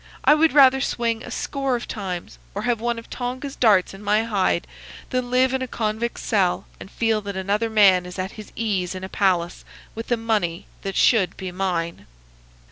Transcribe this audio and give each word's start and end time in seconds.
I 0.23 0.33
would 0.33 0.53
rather 0.53 0.81
swing 0.81 1.21
a 1.21 1.29
score 1.29 1.75
of 1.75 1.87
times, 1.87 2.39
or 2.55 2.63
have 2.63 2.81
one 2.81 2.97
of 2.97 3.07
Tonga's 3.07 3.55
darts 3.55 3.93
in 3.93 4.01
my 4.03 4.23
hide, 4.23 4.65
than 5.11 5.29
live 5.29 5.53
in 5.53 5.61
a 5.61 5.67
convict's 5.67 6.23
cell 6.23 6.65
and 6.79 6.89
feel 6.89 7.21
that 7.21 7.35
another 7.37 7.69
man 7.69 8.07
is 8.07 8.17
at 8.17 8.31
his 8.31 8.51
ease 8.55 8.95
in 8.95 9.03
a 9.03 9.09
palace 9.09 9.63
with 9.93 10.07
the 10.07 10.17
money 10.17 10.65
that 10.81 10.95
should 10.95 11.37
be 11.37 11.51
mine." 11.51 12.07